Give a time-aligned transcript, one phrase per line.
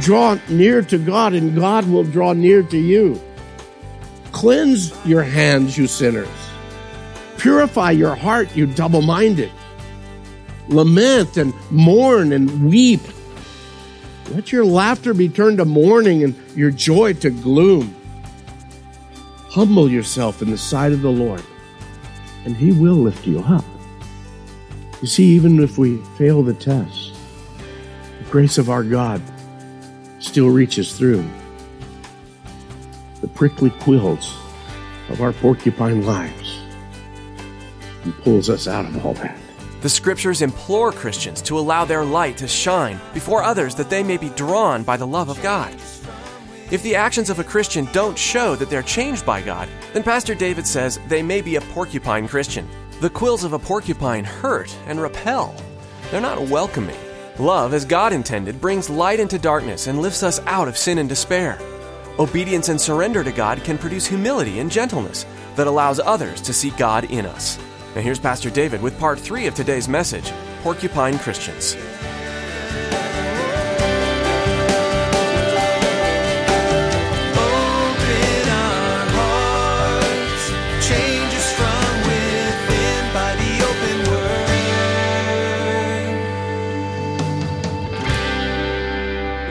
[0.00, 3.20] Draw near to God, and God will draw near to you.
[4.32, 6.28] Cleanse your hands, you sinners.
[7.36, 9.50] Purify your heart, you double minded.
[10.68, 13.00] Lament and mourn and weep.
[14.30, 17.94] Let your laughter be turned to mourning and your joy to gloom.
[19.48, 21.42] Humble yourself in the sight of the Lord,
[22.44, 23.64] and He will lift you up.
[25.02, 27.14] You see, even if we fail the test,
[28.18, 29.20] the grace of our God
[30.20, 31.28] still reaches through
[33.20, 34.36] the prickly quills
[35.08, 36.60] of our porcupine lives
[38.04, 39.36] and pulls us out of all that.
[39.82, 44.18] The scriptures implore Christians to allow their light to shine before others that they may
[44.18, 45.74] be drawn by the love of God.
[46.70, 50.34] If the actions of a Christian don't show that they're changed by God, then Pastor
[50.34, 52.68] David says they may be a porcupine Christian.
[53.00, 55.54] The quills of a porcupine hurt and repel.
[56.10, 56.96] They're not welcoming.
[57.40, 61.08] Love, as God intended, brings light into darkness and lifts us out of sin and
[61.08, 61.58] despair.
[62.18, 65.24] Obedience and surrender to God can produce humility and gentleness
[65.56, 67.58] that allows others to see God in us.
[67.94, 71.78] And here's Pastor David with part three of today's message Porcupine Christians.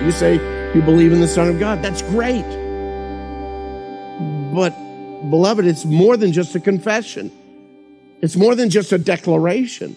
[0.09, 1.83] You say you believe in the Son of God.
[1.83, 2.41] That's great.
[4.51, 4.71] But,
[5.29, 7.31] beloved, it's more than just a confession,
[8.19, 9.95] it's more than just a declaration.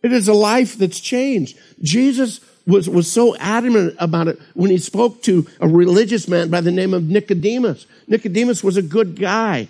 [0.00, 1.58] It is a life that's changed.
[1.82, 2.38] Jesus
[2.68, 6.70] was, was so adamant about it when he spoke to a religious man by the
[6.70, 7.84] name of Nicodemus.
[8.06, 9.66] Nicodemus was a good guy.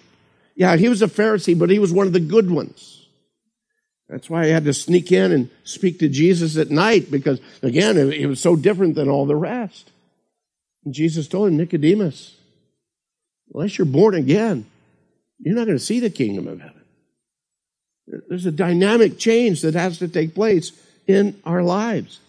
[0.54, 2.97] Yeah, he was a Pharisee, but he was one of the good ones.
[4.08, 7.98] That's why he had to sneak in and speak to Jesus at night because, again,
[7.98, 9.91] it, was so different than all the rest.
[10.84, 12.36] And Jesus told him, Nicodemus,
[13.52, 14.64] unless you're born again,
[15.38, 16.84] you're not going to see the kingdom of heaven.
[18.28, 20.72] There's a dynamic change that has to take place
[21.06, 22.20] in our lives.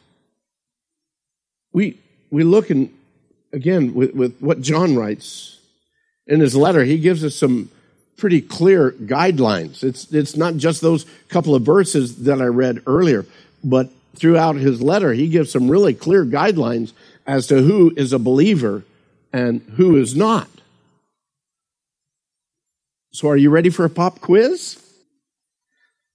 [1.71, 1.97] We,
[2.29, 2.93] we look and
[3.53, 5.59] again with, with what John writes
[6.27, 7.71] in his letter, he gives us some
[8.19, 9.83] pretty clear guidelines.
[9.83, 13.25] It's, it's not just those couple of verses that I read earlier,
[13.63, 16.93] but throughout his letter, he gives some really clear guidelines
[17.25, 18.83] as to who is a believer
[19.31, 20.47] and who is not.
[23.11, 24.75] So, are you ready for a pop quiz?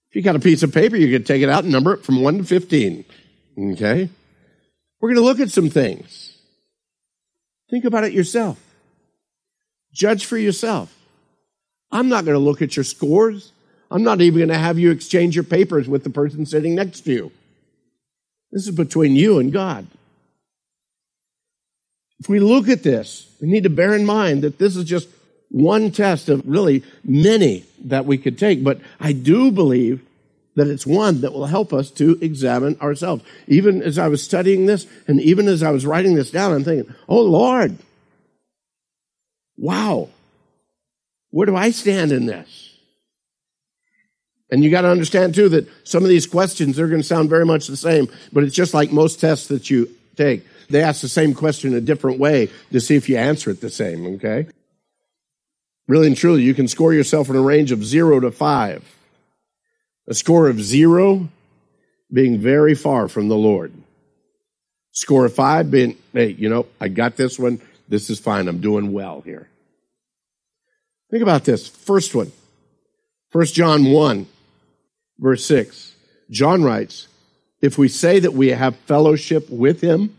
[0.09, 2.05] If you got a piece of paper, you can take it out and number it
[2.05, 3.03] from 1 to 15.
[3.73, 4.09] Okay?
[4.99, 6.37] We're going to look at some things.
[7.69, 8.59] Think about it yourself.
[9.91, 10.93] Judge for yourself.
[11.95, 13.53] I'm not going to look at your scores.
[13.89, 17.01] I'm not even going to have you exchange your papers with the person sitting next
[17.01, 17.31] to you.
[18.51, 19.87] This is between you and God.
[22.19, 25.07] If we look at this, we need to bear in mind that this is just
[25.49, 28.61] one test of really many that we could take.
[28.61, 30.01] But I do believe
[30.55, 33.23] that it's one that will help us to examine ourselves.
[33.47, 36.63] Even as I was studying this and even as I was writing this down, I'm
[36.65, 37.77] thinking, oh Lord,
[39.57, 40.09] wow,
[41.35, 42.77] where do I stand in this?
[44.49, 47.29] And you got to understand too that some of these questions are going to sound
[47.29, 50.45] very much the same, but it's just like most tests that you take.
[50.69, 53.69] They ask the same question a different way to see if you answer it the
[53.69, 54.47] same, okay?
[55.89, 58.89] Really and truly, you can score yourself in a range of zero to five.
[60.07, 61.27] A score of zero
[62.13, 63.73] being very far from the Lord.
[64.93, 67.59] Score of five being, hey, you know, I got this one.
[67.89, 68.47] This is fine.
[68.47, 69.49] I'm doing well here.
[71.15, 71.69] Think about this.
[71.69, 72.33] First one.
[73.31, 74.27] 1 John 1,
[75.17, 75.95] verse 6.
[76.29, 77.07] John writes,
[77.61, 80.17] If we say that we have fellowship with him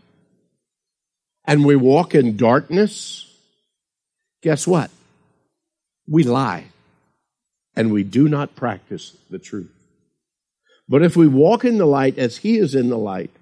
[1.45, 3.31] and we walk in darkness,
[4.41, 4.91] guess what?
[6.09, 6.69] We lie
[7.77, 9.75] and we do not practice the truth.
[10.89, 13.33] But if we walk in the light as he is in the light,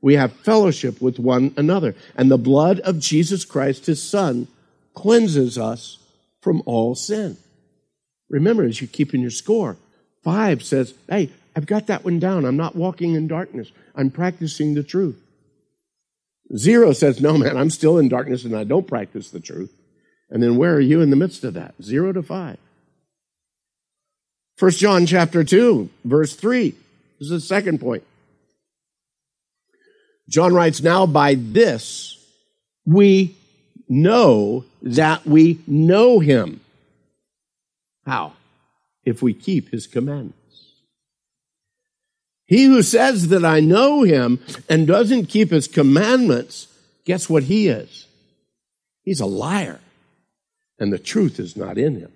[0.00, 1.94] we have fellowship with one another.
[2.16, 4.48] And the blood of Jesus Christ, his son,
[4.94, 5.98] cleanses us
[6.48, 7.36] from all sin.
[8.30, 9.76] Remember, as you're keeping your score,
[10.24, 12.46] five says, hey, I've got that one down.
[12.46, 13.70] I'm not walking in darkness.
[13.94, 15.20] I'm practicing the truth.
[16.56, 19.70] Zero says, no, man, I'm still in darkness and I don't practice the truth.
[20.30, 21.74] And then where are you in the midst of that?
[21.82, 22.56] Zero to five.
[24.56, 26.70] First John chapter 2, verse 3.
[26.70, 26.80] This
[27.20, 28.04] is the second point.
[30.30, 32.24] John writes, Now by this
[32.86, 33.36] we
[33.88, 36.60] know that we know him.
[38.06, 38.34] How?
[39.04, 40.34] If we keep his commandments.
[42.46, 46.68] He who says that I know him and doesn't keep his commandments,
[47.04, 48.06] guess what he is?
[49.02, 49.80] He's a liar,
[50.78, 52.12] and the truth is not in him.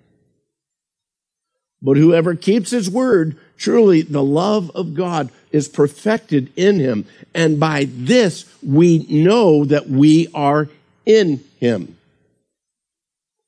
[1.83, 7.05] But whoever keeps his word, truly the love of God is perfected in him.
[7.35, 10.69] And by this we know that we are
[11.05, 11.97] in him.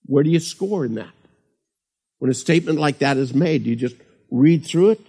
[0.05, 1.13] Where do you score in that?
[2.19, 3.95] When a statement like that is made, do you just
[4.31, 5.01] read through it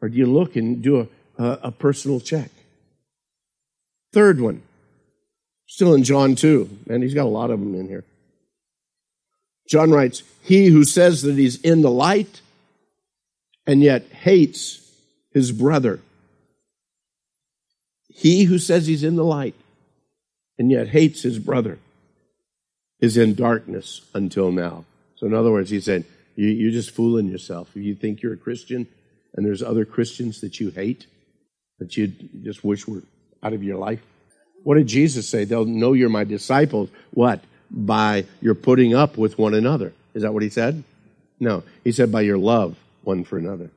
[0.00, 2.50] or do you look and do a, a, a personal check?
[4.12, 4.62] Third one,
[5.66, 8.04] still in John 2, and he's got a lot of them in here.
[9.68, 12.40] John writes, He who says that he's in the light
[13.66, 14.80] and yet hates
[15.32, 16.00] his brother.
[18.08, 19.54] He who says he's in the light
[20.58, 21.78] and yet hates his brother
[23.00, 24.84] is in darkness until now.
[25.16, 26.04] So, in other words, he said,
[26.36, 27.70] you, are just fooling yourself.
[27.74, 28.86] If you think you're a Christian
[29.34, 31.06] and there's other Christians that you hate,
[31.78, 32.08] that you
[32.42, 33.02] just wish were
[33.42, 34.00] out of your life.
[34.62, 35.44] What did Jesus say?
[35.44, 36.90] They'll know you're my disciples.
[37.12, 37.42] What?
[37.70, 39.92] By your putting up with one another.
[40.14, 40.82] Is that what he said?
[41.38, 41.62] No.
[41.84, 43.70] He said by your love one for another.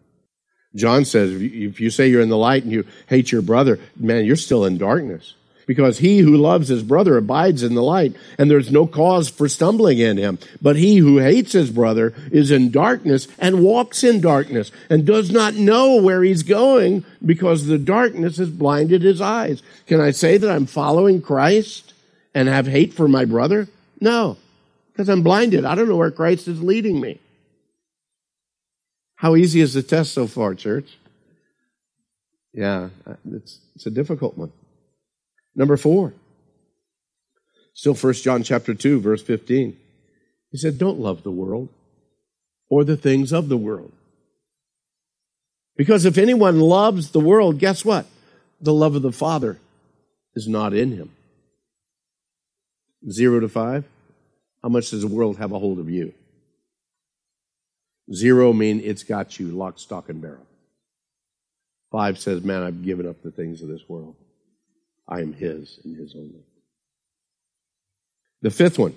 [0.75, 4.25] John says, if you say you're in the light and you hate your brother, man,
[4.25, 5.35] you're still in darkness.
[5.65, 9.47] Because he who loves his brother abides in the light, and there's no cause for
[9.47, 10.39] stumbling in him.
[10.61, 15.31] But he who hates his brother is in darkness and walks in darkness and does
[15.31, 19.61] not know where he's going because the darkness has blinded his eyes.
[19.87, 21.93] Can I say that I'm following Christ
[22.33, 23.67] and have hate for my brother?
[23.99, 24.37] No,
[24.91, 25.65] because I'm blinded.
[25.65, 27.19] I don't know where Christ is leading me.
[29.15, 30.97] How easy is the test so far, church?
[32.53, 32.89] Yeah,
[33.31, 34.51] it's, it's a difficult one.
[35.55, 36.13] Number four.
[37.73, 39.77] Still First John chapter 2, verse 15.
[40.51, 41.69] He said, Don't love the world
[42.69, 43.91] or the things of the world.
[45.75, 48.05] Because if anyone loves the world, guess what?
[48.61, 49.59] The love of the Father
[50.35, 51.11] is not in him.
[53.09, 53.85] Zero to five.
[54.61, 56.13] How much does the world have a hold of you?
[58.13, 60.45] Zero mean it's got you lock, stock, and barrel.
[61.91, 64.15] Five says, man, I've given up the things of this world.
[65.07, 66.43] I am his and his only.
[68.41, 68.95] The fifth one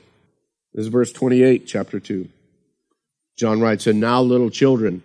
[0.77, 2.29] this is verse 28, chapter 2.
[3.39, 5.03] John writes, And now, little children,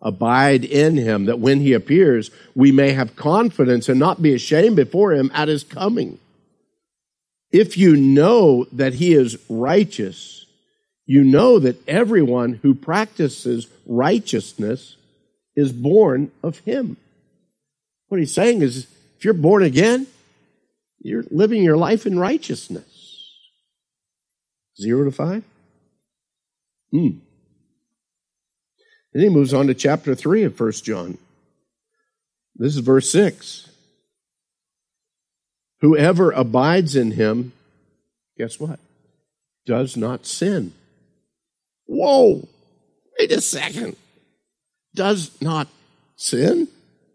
[0.00, 4.76] abide in him, that when he appears, we may have confidence and not be ashamed
[4.76, 6.18] before him at his coming.
[7.52, 10.46] If you know that he is righteous,
[11.04, 14.96] you know that everyone who practices righteousness
[15.54, 16.96] is born of him.
[18.08, 18.86] What he's saying is
[19.18, 20.06] if you're born again,
[21.00, 23.38] you're living your life in righteousness.
[24.80, 25.44] Zero to five?
[26.90, 27.18] Hmm.
[29.12, 31.18] Then he moves on to chapter 3 of First John.
[32.54, 33.68] This is verse 6.
[35.80, 37.52] Whoever abides in him,
[38.36, 38.78] guess what?
[39.66, 40.72] Does not sin.
[41.86, 42.46] Whoa,
[43.18, 43.96] wait a second.
[44.94, 45.68] Does not
[46.16, 46.68] sin?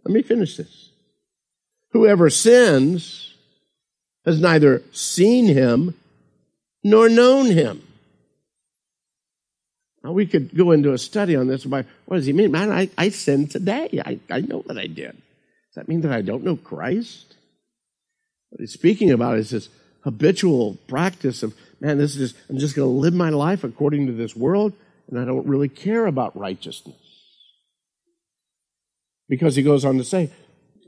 [0.04, 0.90] Let me finish this.
[1.92, 3.35] Whoever sins
[4.26, 5.96] has neither seen him
[6.84, 7.82] nor known him.
[10.04, 12.52] Now, we could go into a study on this about what does he mean?
[12.52, 14.02] Man, I, I sinned today.
[14.06, 15.14] I, I know that I did.
[15.14, 17.36] Does that mean that I don't know Christ?
[18.50, 19.70] What he's speaking about is this
[20.04, 24.08] habitual practice of man, this is just, I'm just going to live my life according
[24.08, 24.74] to this world,
[25.08, 26.96] and I don't really care about righteousness.
[29.28, 30.32] Because he goes on to say,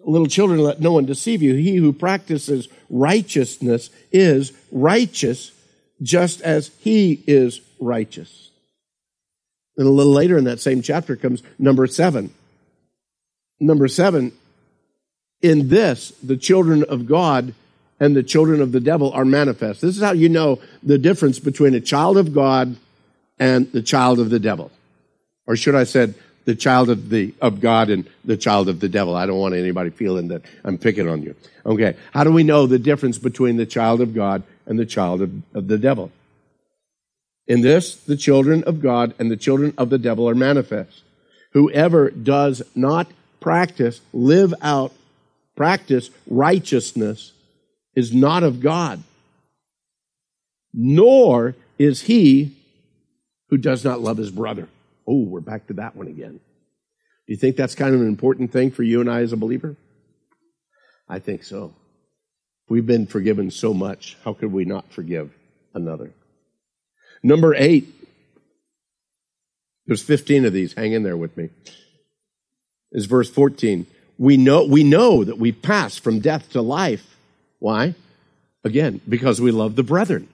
[0.04, 1.56] little children, let no one deceive you.
[1.56, 5.51] He who practices righteousness is righteous
[6.01, 8.50] just as he is righteous.
[9.77, 12.34] And a little later in that same chapter comes number seven.
[13.60, 14.32] Number seven,
[15.42, 17.54] in this, the children of God
[18.00, 19.82] and the children of the devil are manifest.
[19.82, 22.75] This is how you know the difference between a child of God
[23.39, 24.72] and the child of the devil.
[25.46, 26.16] Or should I said
[26.48, 29.18] the child of the of God and the child of the devil.
[29.18, 31.36] I don't want anybody feeling that I'm picking on you.
[31.66, 31.98] Okay.
[32.13, 35.32] How do we know the difference between the child of God and the child of,
[35.54, 36.10] of the devil?
[37.48, 41.01] In this, the children of God and the children of the devil are manifest.
[41.51, 43.08] Whoever does not
[43.42, 44.94] practice, live out,
[45.58, 47.34] practice righteousness
[47.94, 49.04] is not of God,
[50.74, 52.56] nor is he
[53.50, 54.70] who does not love his brother.
[55.08, 56.34] Oh, we're back to that one again.
[56.34, 59.38] Do you think that's kind of an important thing for you and I as a
[59.38, 59.76] believer?
[61.08, 61.74] I think so.
[62.70, 64.18] We've been forgiven so much.
[64.24, 65.32] How could we not forgive
[65.74, 66.12] another?
[67.24, 67.94] Number eight.
[69.86, 70.74] There's 15 of these.
[70.74, 71.50] Hang in there with me.
[72.92, 73.86] Is verse 14.
[74.18, 77.16] We know, we know that we pass from death to life.
[77.60, 77.96] Why?
[78.66, 80.28] Again, because we love the brethren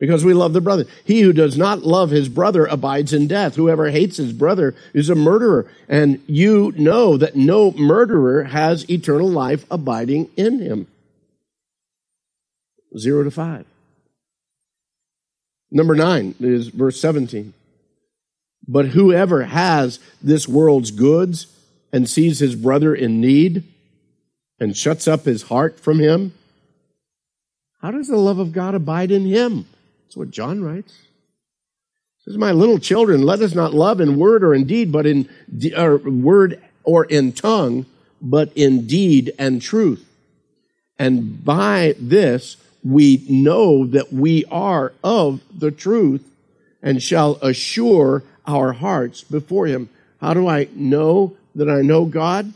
[0.00, 0.86] because we love the brother.
[1.04, 3.54] He who does not love his brother abides in death.
[3.54, 5.70] Whoever hates his brother is a murderer.
[5.88, 10.86] And you know that no murderer has eternal life abiding in him.
[12.98, 13.66] Zero to five.
[15.70, 17.52] Number nine is verse 17.
[18.66, 21.46] But whoever has this world's goods
[21.92, 23.64] and sees his brother in need
[24.58, 26.32] and shuts up his heart from him,
[27.80, 29.66] how does the love of God abide in him?
[30.10, 30.92] That's what John writes.
[32.16, 35.06] He says, My little children, let us not love in word or in deed, but
[35.06, 35.28] in
[35.76, 37.86] or word or in tongue,
[38.20, 40.04] but in deed and truth.
[40.98, 46.28] And by this we know that we are of the truth
[46.82, 49.90] and shall assure our hearts before him.
[50.20, 52.52] How do I know that I know God?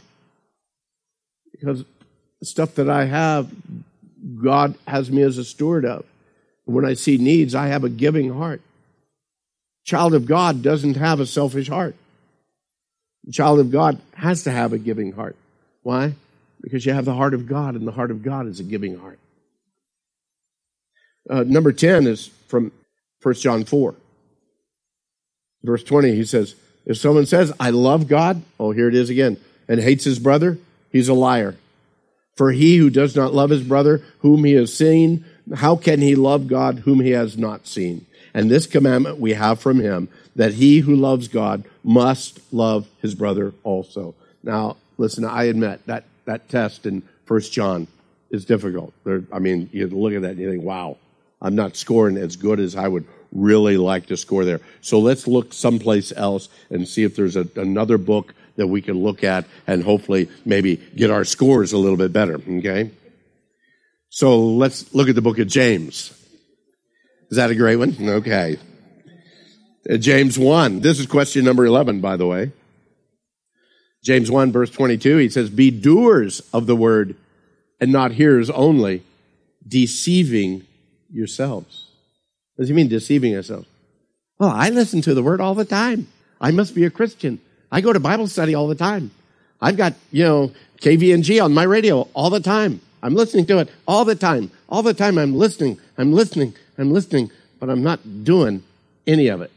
[1.53, 1.85] Because
[2.41, 3.49] the stuff that I have,
[4.43, 6.05] God has me as a steward of.
[6.65, 8.61] When I see needs, I have a giving heart.
[9.85, 11.95] Child of God doesn't have a selfish heart.
[13.31, 15.37] child of God has to have a giving heart.
[15.83, 16.15] Why?
[16.63, 18.99] Because you have the heart of God, and the heart of God is a giving
[18.99, 19.19] heart.
[21.29, 22.73] Uh, number 10 is from
[23.23, 23.95] 1 John 4.
[25.63, 26.55] Verse 20, he says,
[26.87, 30.59] If someone says, I love God, oh, here it is again, and hates his brother,
[30.91, 31.57] he's a liar.
[32.37, 35.25] For he who does not love his brother, whom he has seen,
[35.55, 38.07] how can he love God whom he has not seen?
[38.33, 43.15] And this commandment we have from him that he who loves God must love his
[43.15, 44.15] brother also.
[44.43, 47.87] Now, listen, I admit that that test in First John
[48.31, 48.93] is difficult.
[49.05, 50.97] There, I mean, you look at that and you think, wow,
[51.41, 54.61] I'm not scoring as good as I would really like to score there.
[54.81, 59.03] So let's look someplace else and see if there's a, another book that we can
[59.03, 62.91] look at and hopefully maybe get our scores a little bit better, okay?
[64.15, 66.13] So let's look at the book of James.
[67.33, 67.97] Is that a great one?
[68.01, 68.59] Okay.
[69.91, 70.79] Uh, James 1.
[70.79, 72.53] This is question number 11, by the way.
[74.05, 77.17] James 1, verse 22, he says, Be doers of the word
[77.81, 79.03] and not hearers only,
[79.67, 80.65] deceiving
[81.11, 81.91] yourselves.
[82.55, 83.67] What does he mean, deceiving ourselves?
[84.39, 86.07] Well, I listen to the word all the time.
[86.41, 87.41] I must be a Christian.
[87.73, 89.11] I go to Bible study all the time.
[89.61, 90.53] I've got, you know,
[90.83, 92.81] KVNG on my radio all the time.
[93.05, 94.51] I'm listening to it all the time.
[94.67, 97.31] All the time I'm listening, I'm listening, I'm listening,
[97.61, 98.63] but I'm not doing
[99.07, 99.53] any of it.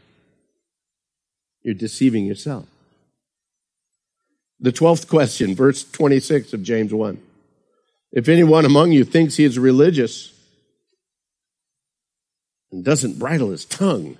[1.62, 2.66] You're deceiving yourself.
[4.60, 7.18] The 12th question, verse 26 of James 1.
[8.12, 10.30] If anyone among you thinks he is religious
[12.70, 14.18] and doesn't bridle his tongue,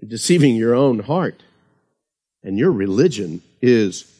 [0.00, 1.42] you're deceiving your own heart,
[2.42, 4.10] and your religion is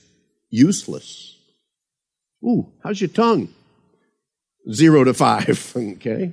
[0.50, 1.38] useless.
[2.45, 3.49] Ooh, how's your tongue?
[4.71, 6.33] Zero to five, okay?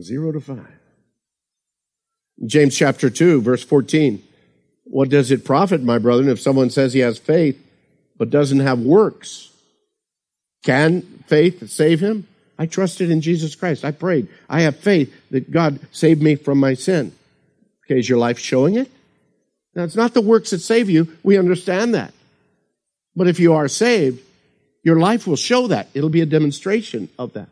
[0.00, 0.78] Zero to five.
[2.46, 4.22] James chapter 2, verse 14.
[4.84, 7.58] What does it profit, my brethren, if someone says he has faith
[8.16, 9.50] but doesn't have works?
[10.64, 12.26] Can faith save him?
[12.58, 13.84] I trusted in Jesus Christ.
[13.84, 14.28] I prayed.
[14.48, 17.12] I have faith that God saved me from my sin.
[17.84, 18.90] Okay, is your life showing it?
[19.74, 21.16] Now, it's not the works that save you.
[21.22, 22.12] We understand that.
[23.16, 24.20] But if you are saved,
[24.82, 25.88] your life will show that.
[25.94, 27.48] It'll be a demonstration of that.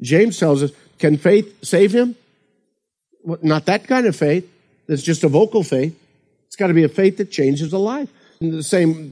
[0.00, 2.16] James tells us, can faith save him?
[3.22, 4.50] Well, not that kind of faith.
[4.86, 5.98] That's just a vocal faith.
[6.46, 8.08] It's got to be a faith that changes a life.
[8.40, 9.10] In the same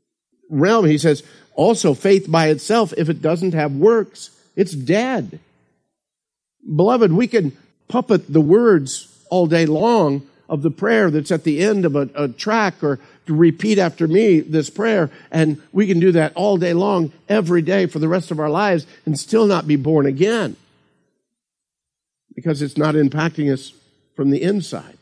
[0.51, 1.23] realm, he says,
[1.55, 5.41] also faith by itself, if it doesn't have works, it's dead.
[6.65, 7.57] Beloved, we can
[7.89, 12.09] puppet the words all day long of the prayer that's at the end of a,
[12.15, 12.99] a track or
[13.29, 17.87] repeat after me this prayer, and we can do that all day long, every day
[17.87, 20.57] for the rest of our lives, and still not be born again
[22.35, 23.73] because it's not impacting us
[24.15, 24.97] from the inside.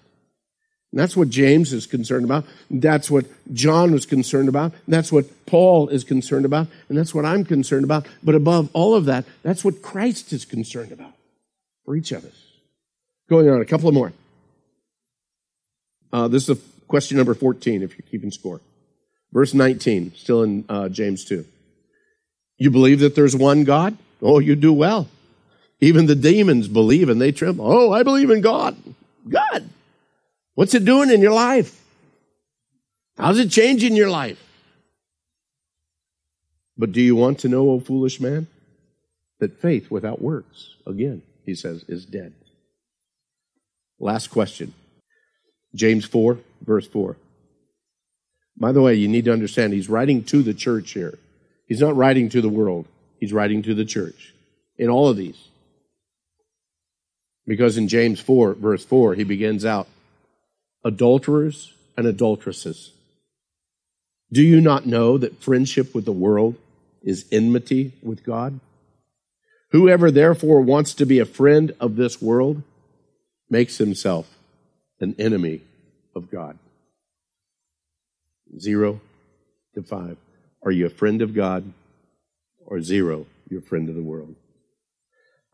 [0.92, 2.44] And that's what James is concerned about.
[2.70, 4.72] That's what John was concerned about.
[4.88, 6.68] That's what Paul is concerned about.
[6.88, 8.06] And that's what I'm concerned about.
[8.22, 11.12] But above all of that, that's what Christ is concerned about
[11.84, 12.32] for each of us.
[13.28, 14.14] Going on, a couple of more.
[16.12, 18.60] Uh, this is question number 14, if you're keeping score.
[19.32, 21.44] Verse 19, still in uh, James 2.
[22.58, 23.96] You believe that there's one God?
[24.22, 25.08] Oh, you do well.
[25.80, 27.70] Even the demons believe and they tremble.
[27.70, 28.76] Oh, I believe in God.
[29.28, 29.68] God.
[30.54, 31.82] What's it doing in your life?
[33.18, 34.42] How's it changing your life?
[36.78, 38.46] But do you want to know, O foolish man,
[39.38, 42.34] that faith without works, again, he says, is dead?
[43.98, 44.74] Last question.
[45.74, 47.16] James 4, verse 4.
[48.58, 51.18] By the way, you need to understand he's writing to the church here.
[51.66, 52.86] He's not writing to the world.
[53.20, 54.34] He's writing to the church
[54.78, 55.48] in all of these.
[57.46, 59.88] Because in James 4, verse 4, he begins out
[60.84, 62.92] adulterers and adulteresses.
[64.32, 66.56] Do you not know that friendship with the world
[67.02, 68.58] is enmity with God?
[69.70, 72.62] Whoever therefore wants to be a friend of this world
[73.48, 74.28] makes himself
[75.00, 75.60] an enemy
[76.16, 76.58] of God.
[78.58, 79.00] Zero
[79.74, 80.16] to five.
[80.64, 81.72] Are you a friend of God?
[82.64, 84.34] Or zero, you're a friend of the world.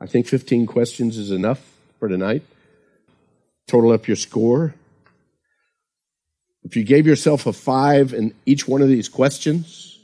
[0.01, 1.61] I think 15 questions is enough
[1.99, 2.43] for tonight.
[3.69, 4.75] Total up your score.
[6.65, 9.99] If you gave yourself a five in each one of these questions,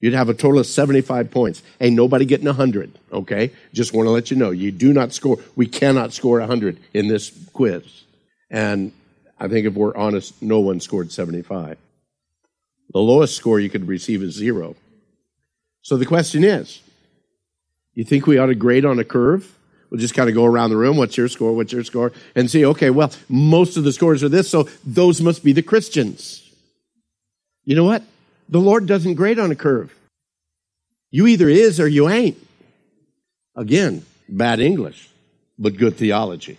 [0.00, 1.62] you'd have a total of 75 points.
[1.80, 3.52] Ain't nobody getting 100, okay?
[3.72, 5.38] Just want to let you know, you do not score.
[5.54, 8.02] We cannot score 100 in this quiz.
[8.50, 8.92] And
[9.38, 11.76] I think if we're honest, no one scored 75.
[12.92, 14.76] The lowest score you could receive is zero.
[15.82, 16.80] So the question is,
[17.94, 19.52] you think we ought to grade on a curve?
[19.90, 20.96] We'll just kind of go around the room.
[20.96, 21.52] What's your score?
[21.54, 22.12] What's your score?
[22.34, 25.62] And see, okay, well, most of the scores are this, so those must be the
[25.62, 26.50] Christians.
[27.64, 28.02] You know what?
[28.48, 29.94] The Lord doesn't grade on a curve.
[31.10, 32.36] You either is or you ain't.
[33.54, 35.08] Again, bad English,
[35.58, 36.58] but good theology.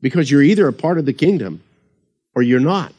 [0.00, 1.62] Because you're either a part of the kingdom
[2.34, 2.92] or you're not.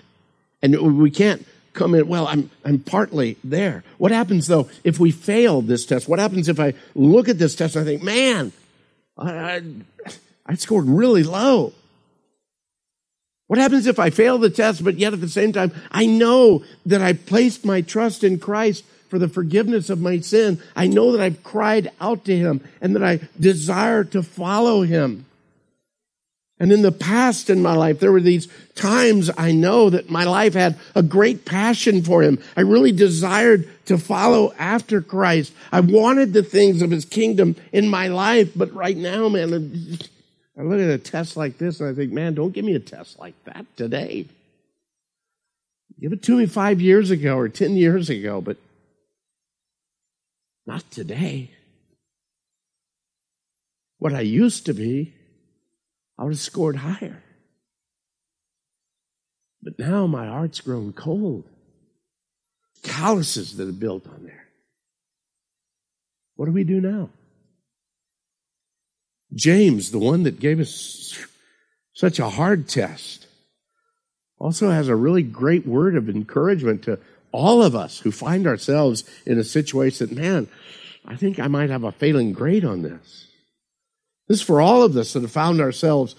[0.61, 3.83] And we can't come in, well, I'm, I'm partly there.
[3.97, 6.09] What happens though if we fail this test?
[6.09, 8.51] What happens if I look at this test and I think, man,
[9.17, 9.61] I, I,
[10.45, 11.73] I scored really low.
[13.47, 16.63] What happens if I fail the test, but yet at the same time, I know
[16.85, 20.61] that I placed my trust in Christ for the forgiveness of my sin.
[20.75, 25.25] I know that I've cried out to Him and that I desire to follow Him.
[26.59, 30.25] And in the past in my life, there were these times I know that my
[30.25, 32.37] life had a great passion for Him.
[32.57, 35.53] I really desired to follow after Christ.
[35.71, 39.53] I wanted the things of His kingdom in my life, but right now, man,
[40.57, 42.79] I look at a test like this and I think, man, don't give me a
[42.79, 44.27] test like that today.
[46.01, 48.57] Give it to me five years ago or 10 years ago, but
[50.65, 51.51] not today.
[53.97, 55.13] What I used to be
[56.19, 57.23] I would have scored higher.
[59.63, 61.45] But now my heart's grown cold.
[62.83, 64.47] Calluses that are built on there.
[66.35, 67.09] What do we do now?
[69.33, 71.17] James, the one that gave us
[71.93, 73.27] such a hard test,
[74.39, 76.99] also has a really great word of encouragement to
[77.31, 80.49] all of us who find ourselves in a situation that, man,
[81.05, 83.28] I think I might have a failing grade on this.
[84.29, 86.15] This is for all of us that have found ourselves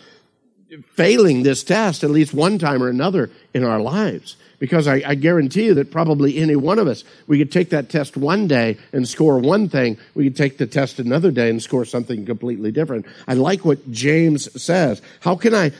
[0.95, 4.37] failing this test at least one time or another in our lives.
[4.59, 7.89] Because I, I, guarantee you that probably any one of us, we could take that
[7.89, 9.97] test one day and score one thing.
[10.15, 13.07] We could take the test another day and score something completely different.
[13.27, 15.01] I like what James says.
[15.21, 15.73] How can I,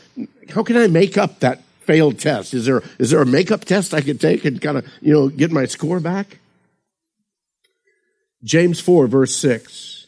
[0.49, 2.53] how can I make up that failed test?
[2.53, 5.29] Is there, is there a makeup test I could take and kind of, you know,
[5.29, 6.39] get my score back?
[8.43, 10.00] James 4 verse 6.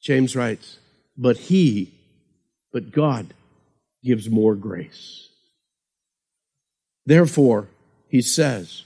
[0.00, 0.78] James writes,
[1.16, 1.92] but he,
[2.72, 3.34] but God
[4.02, 5.28] gives more grace.
[7.04, 7.68] Therefore,
[8.08, 8.84] he says,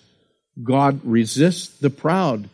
[0.62, 2.48] God resists the proud,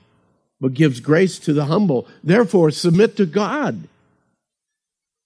[0.61, 2.07] but gives grace to the humble.
[2.23, 3.89] Therefore, submit to God.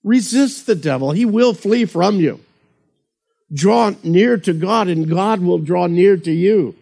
[0.03, 1.11] Resist the devil.
[1.11, 2.39] He will flee from you.
[3.53, 6.75] Draw near to God and God will draw near to you.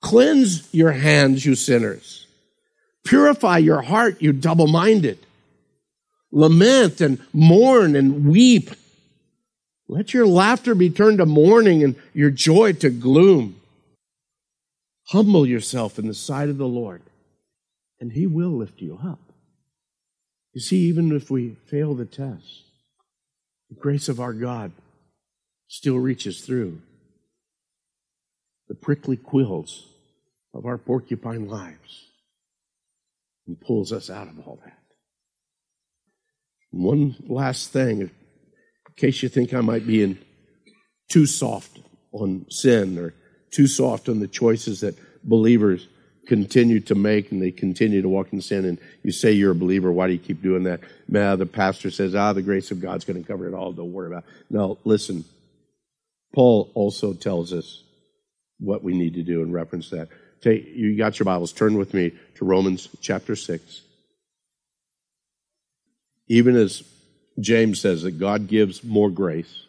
[0.00, 2.26] Cleanse your hands, you sinners.
[3.04, 5.21] Purify your heart, you double minded
[6.32, 8.70] lament and mourn and weep.
[9.86, 13.60] Let your laughter be turned to mourning and your joy to gloom.
[15.08, 17.02] Humble yourself in the sight of the Lord,
[18.00, 19.20] and He will lift you up.
[20.54, 22.62] You see, even if we fail the test,
[23.68, 24.72] the grace of our God
[25.68, 26.80] still reaches through
[28.68, 29.86] the prickly quills
[30.54, 32.08] of our porcupine lives
[33.46, 34.81] and pulls us out of all that.
[36.72, 38.10] One last thing, in
[38.96, 40.18] case you think I might be in
[41.10, 41.78] too soft
[42.12, 43.14] on sin or
[43.50, 45.86] too soft on the choices that believers
[46.26, 49.56] continue to make and they continue to walk in sin and you say you're a
[49.56, 50.80] believer why do you keep doing that?
[51.08, 53.92] Nah, the pastor says ah the grace of god's going to cover it all don't
[53.92, 54.30] worry about it.
[54.48, 55.24] no listen
[56.32, 57.82] paul also tells us
[58.60, 60.08] what we need to do in reference to that.
[60.40, 63.82] Take you got your bibles turn with me to romans chapter 6
[66.28, 66.82] even as
[67.40, 69.64] james says that god gives more grace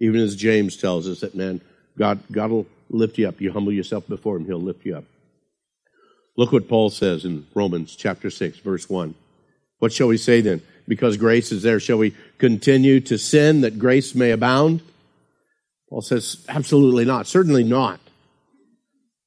[0.00, 1.60] even as james tells us that man
[1.96, 5.04] god god will lift you up you humble yourself before him he'll lift you up
[6.38, 9.16] Look what Paul says in Romans chapter 6, verse 1.
[9.80, 10.62] What shall we say then?
[10.86, 14.80] Because grace is there, shall we continue to sin that grace may abound?
[15.90, 17.26] Paul says, absolutely not.
[17.26, 17.98] Certainly not.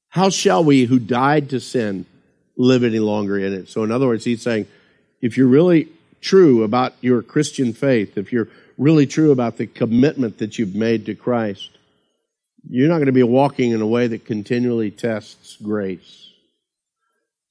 [0.08, 2.06] How shall we who died to sin
[2.56, 3.68] live any longer in it?
[3.68, 4.66] So, in other words, he's saying,
[5.20, 5.88] if you're really
[6.22, 11.04] true about your Christian faith, if you're really true about the commitment that you've made
[11.06, 11.70] to Christ,
[12.68, 16.30] you're not going to be walking in a way that continually tests grace.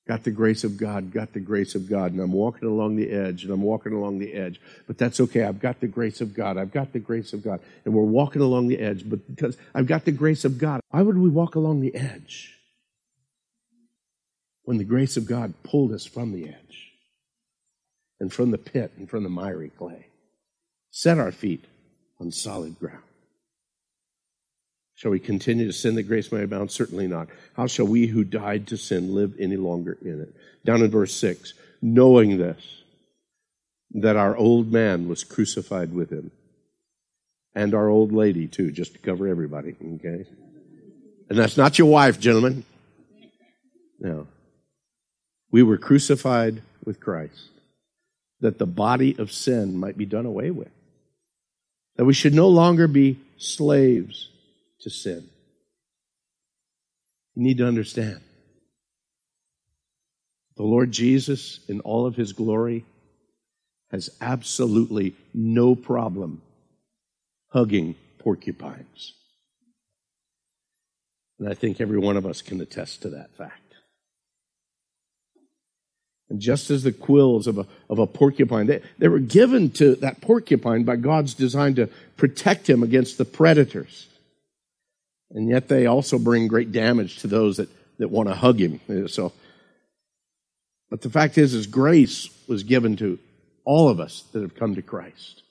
[0.08, 3.12] Got the grace of God, got the grace of God, and I'm walking along the
[3.12, 4.60] edge, and I'm walking along the edge.
[4.88, 5.44] But that's okay.
[5.44, 6.58] I've got the grace of God.
[6.58, 7.60] I've got the grace of God.
[7.86, 11.02] And we're walking along the edge, but because I've got the grace of God, why
[11.02, 12.58] would we walk along the edge?
[14.64, 16.91] When the grace of God pulled us from the edge
[18.22, 20.06] and from the pit and from the miry clay,
[20.92, 21.66] set our feet
[22.22, 23.04] on solid ground.
[24.96, 26.70] Shall we continue to sin that grace may abound?
[26.72, 27.28] Certainly not.
[27.56, 30.36] How shall we who died to sin live any longer in it?
[30.64, 32.84] Down in verse 6 knowing this,
[33.90, 36.30] that our old man was crucified with him,
[37.56, 40.26] and our old lady too, just to cover everybody, okay?
[41.28, 42.64] And that's not your wife, gentlemen.
[44.00, 44.28] No.
[45.50, 47.50] We were crucified with Christ,
[48.42, 50.72] that the body of sin might be done away with,
[51.96, 54.30] that we should no longer be slaves
[54.82, 55.30] to sin.
[57.36, 58.20] You need to understand.
[60.58, 62.86] The Lord Jesus, in all of his glory,
[63.90, 66.42] has absolutely no problem
[67.50, 69.14] hugging porcupines.
[71.40, 73.61] And I think every one of us can attest to that fact.
[76.32, 79.96] And just as the quills of a, of a porcupine, they, they were given to
[79.98, 84.08] that porcupine by God's design to protect him against the predators
[85.34, 88.80] and yet they also bring great damage to those that, that want to hug him.
[88.90, 89.32] Uh, so,
[90.90, 93.18] but the fact is, is grace was given to
[93.64, 95.44] all of us that have come to Christ.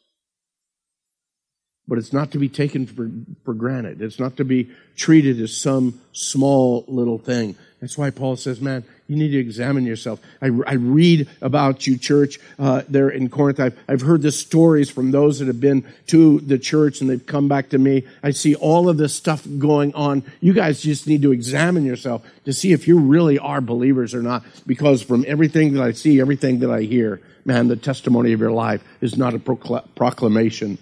[1.88, 3.10] But it's not to be taken for,
[3.44, 4.02] for granted.
[4.02, 7.56] It's not to be treated as some small little thing.
[7.80, 10.20] That's why Paul says, man, you need to examine yourself.
[10.42, 13.58] I, I read about you, church, uh, there in Corinth.
[13.58, 17.24] I've, I've heard the stories from those that have been to the church and they've
[17.24, 18.06] come back to me.
[18.22, 20.24] I see all of this stuff going on.
[20.40, 24.22] You guys just need to examine yourself to see if you really are believers or
[24.22, 24.44] not.
[24.66, 28.52] Because from everything that I see, everything that I hear, man, the testimony of your
[28.52, 30.76] life is not a proclamation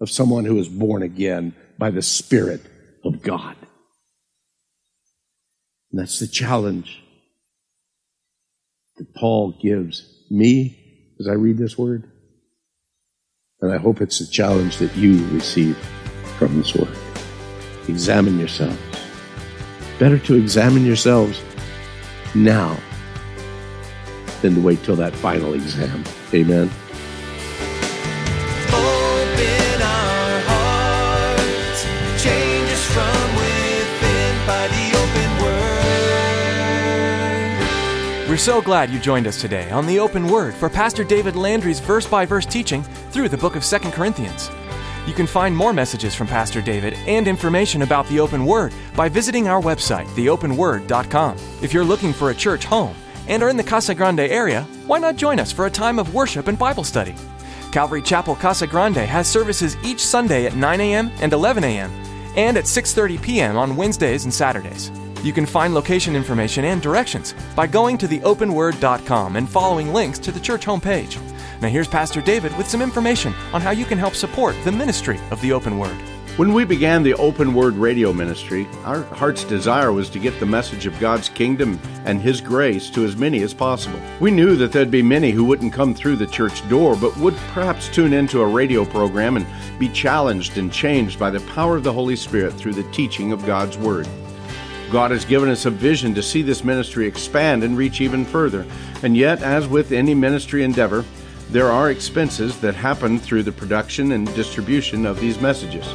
[0.00, 2.62] of someone who is born again by the Spirit
[3.04, 3.56] of God.
[5.92, 7.02] And that's the challenge
[8.96, 10.78] that Paul gives me
[11.20, 12.10] as I read this word.
[13.60, 15.76] And I hope it's a challenge that you receive
[16.38, 16.96] from this word.
[17.88, 18.78] Examine yourselves.
[19.98, 21.40] Better to examine yourselves
[22.34, 22.76] now
[24.40, 26.02] than to wait till that final exam.
[26.34, 26.70] Amen.
[38.32, 41.80] We're so glad you joined us today on the Open Word for Pastor David Landry's
[41.80, 44.50] verse by verse teaching through the book of 2 Corinthians.
[45.06, 49.10] You can find more messages from Pastor David and information about the Open Word by
[49.10, 51.36] visiting our website, theopenword.com.
[51.60, 52.96] If you're looking for a church home
[53.28, 56.14] and are in the Casa Grande area, why not join us for a time of
[56.14, 57.14] worship and Bible study?
[57.70, 61.12] Calvary Chapel Casa Grande has services each Sunday at 9 a.m.
[61.20, 61.90] and 11 a.m.
[62.34, 63.58] and at 6:30 p.m.
[63.58, 64.90] on Wednesdays and Saturdays.
[65.22, 70.32] You can find location information and directions by going to theopenword.com and following links to
[70.32, 71.16] the church homepage.
[71.60, 75.20] Now, here's Pastor David with some information on how you can help support the ministry
[75.30, 75.96] of the Open Word.
[76.38, 80.46] When we began the Open Word radio ministry, our heart's desire was to get the
[80.46, 84.00] message of God's kingdom and His grace to as many as possible.
[84.18, 87.36] We knew that there'd be many who wouldn't come through the church door, but would
[87.52, 89.46] perhaps tune into a radio program and
[89.78, 93.44] be challenged and changed by the power of the Holy Spirit through the teaching of
[93.44, 94.08] God's Word.
[94.92, 98.66] God has given us a vision to see this ministry expand and reach even further.
[99.02, 101.02] And yet, as with any ministry endeavor,
[101.48, 105.86] there are expenses that happen through the production and distribution of these messages.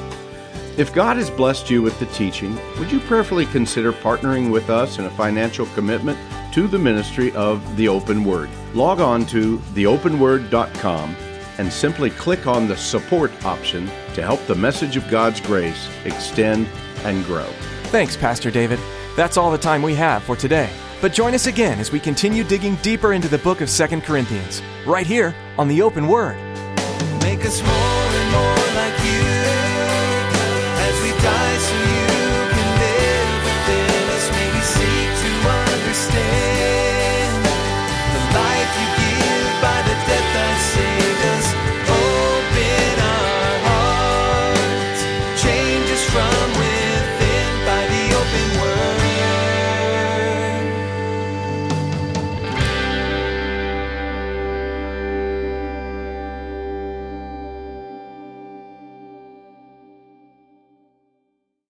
[0.80, 4.98] If God has blessed you with the teaching, would you prayerfully consider partnering with us
[4.98, 6.18] in a financial commitment
[6.54, 8.50] to the ministry of the Open Word?
[8.74, 11.16] Log on to theopenword.com
[11.60, 16.68] and simply click on the support option to help the message of God's grace extend
[17.04, 17.48] and grow.
[17.88, 18.80] Thanks, Pastor David.
[19.16, 20.70] That's all the time we have for today.
[21.00, 24.62] But join us again as we continue digging deeper into the book of 2 Corinthians,
[24.86, 26.36] right here on the Open Word.